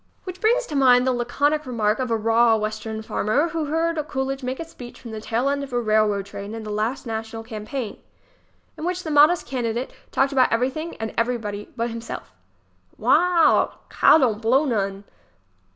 Which 0.23 0.41
brings 0.41 0.65
to 0.65 0.75
mind 0.75 1.05
the 1.05 1.11
laconic 1.13 1.63
remark 1.67 1.99
of 1.99 2.09
a 2.09 2.17
raw 2.17 2.55
Western 2.55 3.03
farmer 3.03 3.49
who 3.49 3.65
heard 3.65 3.97
Coolidge 4.07 4.41
make 4.41 4.59
a 4.59 4.65
speech 4.65 4.99
from 4.99 5.11
the 5.11 5.21
tail 5.21 5.47
end 5.47 5.63
of 5.63 5.71
a 5.71 5.79
railroad 5.79 6.25
train 6.25 6.55
in 6.55 6.63
the 6.63 6.71
last 6.71 7.05
national 7.05 7.43
campaign, 7.43 8.01
in 8.79 8.83
which 8.83 9.03
the 9.03 9.11
modest 9.11 9.45
candidate 9.45 9.93
talked 10.11 10.31
about 10.31 10.51
everything 10.51 10.95
and 10.95 11.13
everybody 11.19 11.69
but 11.77 11.91
himself: 11.91 12.31
"Wa 12.97 13.11
a 13.13 13.45
al, 13.45 13.79
Cal 13.91 14.17
don't 14.17 14.41
blow 14.41 14.65
none!" 14.65 15.03